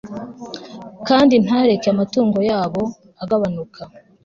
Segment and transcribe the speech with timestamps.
[1.07, 2.83] kandi ntareke amatungo yabo
[3.21, 3.81] agabanuka